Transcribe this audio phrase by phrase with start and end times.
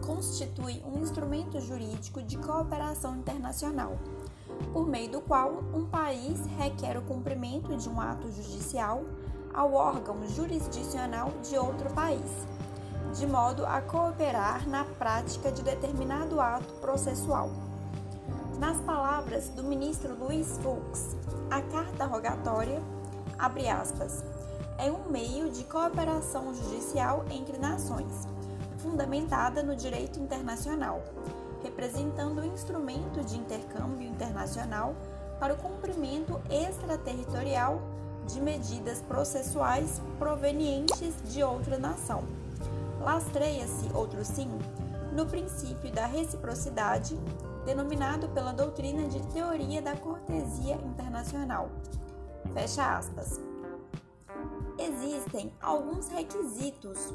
[0.00, 3.98] constitui um instrumento jurídico de cooperação internacional,
[4.72, 9.02] por meio do qual um país requer o cumprimento de um ato judicial
[9.52, 12.30] ao órgão jurisdicional de outro país,
[13.12, 17.50] de modo a cooperar na prática de determinado ato processual.
[18.58, 21.16] Nas palavras do ministro Luiz Fux,
[21.50, 22.80] a carta rogatória,
[23.38, 24.22] abre aspas,
[24.78, 28.26] é um meio de cooperação judicial entre nações,
[28.78, 31.02] fundamentada no direito internacional,
[31.62, 34.94] representando o instrumento de intercâmbio internacional
[35.38, 37.80] para o cumprimento extraterritorial
[38.26, 42.24] de medidas processuais provenientes de outra nação.
[43.00, 44.50] Lastreia-se, outro sim,
[45.12, 47.16] no princípio da reciprocidade,
[47.64, 51.70] denominado pela doutrina de teoria da cortesia internacional.
[52.54, 53.40] Fecha aspas
[54.78, 57.12] existem alguns requisitos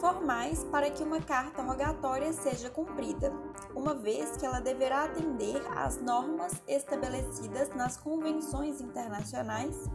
[0.00, 3.32] formais para que uma carta rogatória seja cumprida,
[3.74, 9.88] uma vez que ela deverá atender às normas estabelecidas nas convenções internacionais,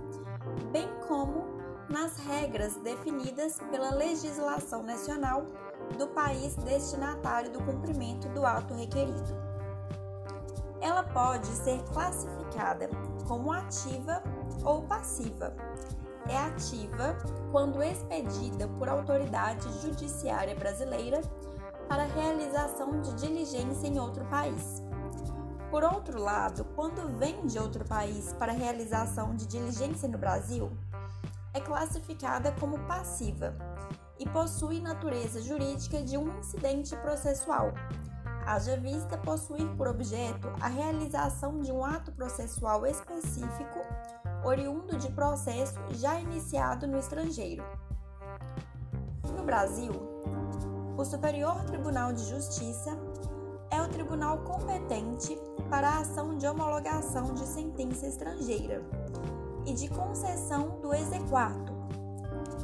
[0.71, 1.45] bem como
[1.89, 5.45] nas regras definidas pela legislação nacional
[5.97, 9.35] do país destinatário do cumprimento do ato requerido.
[10.81, 12.89] Ela pode ser classificada
[13.27, 14.23] como ativa
[14.63, 15.55] ou passiva,
[16.27, 17.17] é ativa
[17.51, 21.21] quando expedida por autoridade judiciária brasileira
[21.87, 24.81] para realização de diligência em outro país.
[25.69, 30.71] Por outro lado, quando vem de outro país para realização de diligência no Brasil,
[31.53, 33.55] é classificada como passiva
[34.17, 37.73] e possui natureza jurídica de um incidente processual.
[38.45, 43.79] Haja vista possuir por objeto a realização de um ato processual específico
[44.43, 47.63] oriundo de processo já iniciado no estrangeiro.
[49.35, 49.91] No Brasil,
[50.95, 52.95] o Superior Tribunal de Justiça
[53.71, 55.35] é o tribunal competente
[55.67, 58.83] para a ação de homologação de sentença estrangeira
[59.65, 61.73] e de concessão do exequato,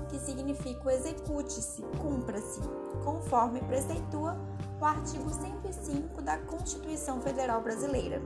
[0.10, 2.62] que significa o execute-se, cumpra-se,
[3.04, 4.38] conforme preceitua
[4.82, 8.22] o artigo 105 da Constituição Federal Brasileira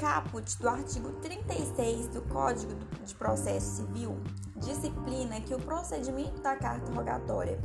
[0.00, 2.72] caput do artigo 36 do Código
[3.04, 4.18] de Processo Civil
[4.56, 7.60] disciplina que o procedimento da carta rogatória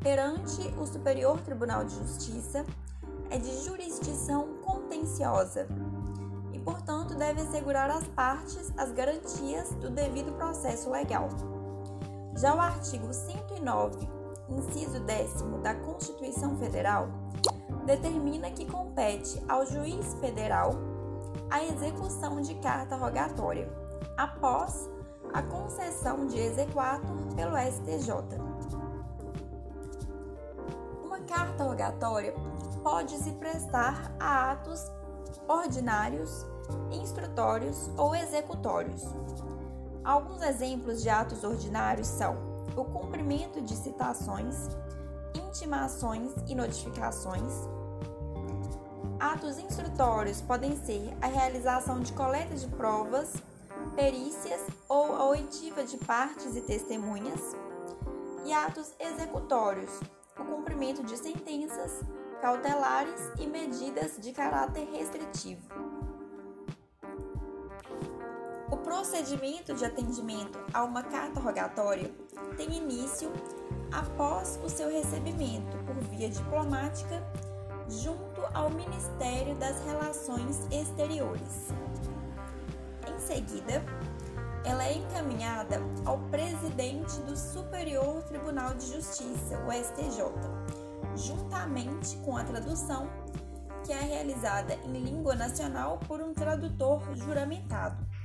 [0.00, 2.64] perante o Superior Tribunal de Justiça
[3.28, 5.68] é de jurisdição contenciosa
[6.54, 11.28] e, portanto, deve assegurar às partes as garantias do devido processo legal.
[12.36, 14.15] Já o artigo 109,
[14.48, 17.08] inciso 10 da Constituição Federal,
[17.84, 20.74] determina que compete ao juiz federal
[21.50, 23.68] a execução de carta rogatória,
[24.16, 24.88] após
[25.32, 28.40] a concessão de exequatur pelo STJ.
[31.04, 32.34] Uma carta rogatória
[32.82, 34.90] pode se prestar a atos
[35.48, 36.46] ordinários,
[36.90, 39.02] instrutórios ou executórios.
[40.04, 44.68] Alguns exemplos de atos ordinários são o cumprimento de citações,
[45.34, 47.52] intimações e notificações,
[49.18, 53.32] Atos instrutórios podem ser a realização de coleta de provas,
[53.94, 57.56] perícias ou a oitiva de partes e testemunhas,
[58.44, 59.90] e atos executórios,
[60.38, 62.02] o cumprimento de sentenças
[62.42, 65.85] cautelares e medidas de caráter restritivo.
[68.86, 72.08] Procedimento de atendimento a uma carta rogatória
[72.56, 73.32] tem início
[73.90, 77.20] após o seu recebimento por via diplomática
[77.88, 81.70] junto ao Ministério das Relações Exteriores.
[83.08, 83.84] Em seguida,
[84.64, 90.32] ela é encaminhada ao presidente do Superior Tribunal de Justiça, o STJ,
[91.16, 93.08] juntamente com a tradução,
[93.84, 98.15] que é realizada em língua nacional por um tradutor juramentado.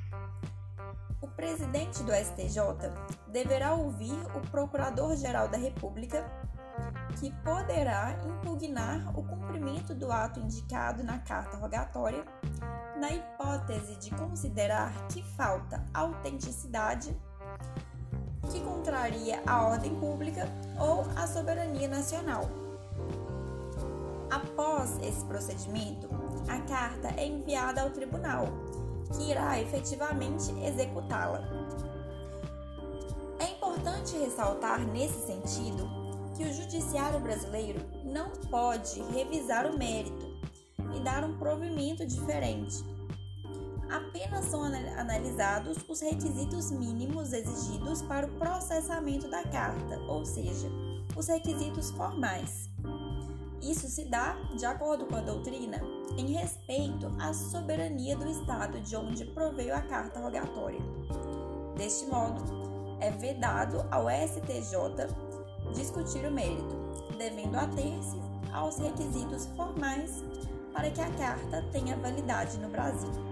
[1.21, 2.91] O presidente do STJ
[3.27, 6.25] deverá ouvir o Procurador-Geral da República
[7.19, 12.25] que poderá impugnar o cumprimento do ato indicado na carta rogatória,
[12.99, 17.15] na hipótese de considerar que falta autenticidade,
[18.51, 20.47] que contraria a ordem pública
[20.79, 22.49] ou a soberania nacional.
[24.31, 26.09] Após esse procedimento,
[26.47, 28.47] a carta é enviada ao tribunal,
[29.11, 31.41] que irá efetivamente executá-la.
[33.39, 35.89] É importante ressaltar nesse sentido
[36.35, 40.31] que o judiciário brasileiro não pode revisar o mérito
[40.95, 42.83] e dar um provimento diferente.
[43.91, 50.69] apenas são analisados os requisitos mínimos exigidos para o processamento da carta, ou seja,
[51.15, 52.70] os requisitos formais.
[53.61, 55.79] Isso se dá, de acordo com a doutrina,
[56.17, 60.79] em respeito à soberania do Estado de onde proveio a carta rogatória.
[61.77, 62.43] Deste modo,
[62.99, 65.07] é vedado ao STJ
[65.73, 66.75] discutir o mérito,
[67.17, 68.19] devendo ater-se
[68.51, 70.23] aos requisitos formais
[70.73, 73.30] para que a carta tenha validade no Brasil.